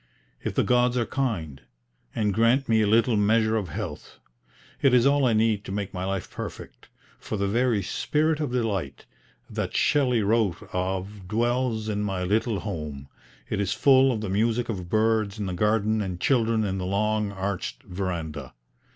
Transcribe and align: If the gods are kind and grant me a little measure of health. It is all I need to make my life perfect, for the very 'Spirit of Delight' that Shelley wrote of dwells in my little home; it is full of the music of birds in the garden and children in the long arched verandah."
If 0.43 0.55
the 0.55 0.63
gods 0.63 0.97
are 0.97 1.05
kind 1.05 1.61
and 2.15 2.33
grant 2.33 2.67
me 2.67 2.81
a 2.81 2.87
little 2.87 3.15
measure 3.15 3.55
of 3.55 3.69
health. 3.69 4.17
It 4.81 4.95
is 4.95 5.05
all 5.05 5.27
I 5.27 5.33
need 5.33 5.63
to 5.65 5.71
make 5.71 5.93
my 5.93 6.05
life 6.05 6.31
perfect, 6.31 6.89
for 7.19 7.37
the 7.37 7.47
very 7.47 7.83
'Spirit 7.83 8.39
of 8.39 8.51
Delight' 8.51 9.05
that 9.47 9.75
Shelley 9.75 10.23
wrote 10.23 10.67
of 10.73 11.27
dwells 11.27 11.87
in 11.87 12.01
my 12.01 12.23
little 12.23 12.61
home; 12.61 13.09
it 13.47 13.61
is 13.61 13.73
full 13.73 14.11
of 14.11 14.21
the 14.21 14.29
music 14.31 14.69
of 14.69 14.89
birds 14.89 15.37
in 15.37 15.45
the 15.45 15.53
garden 15.53 16.01
and 16.01 16.19
children 16.19 16.63
in 16.63 16.79
the 16.79 16.87
long 16.87 17.31
arched 17.31 17.83
verandah." 17.83 18.55